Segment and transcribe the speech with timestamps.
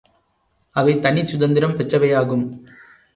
[0.75, 2.45] அவைத் தனிச் சுதந்தரம் பெற்றவையாகும்.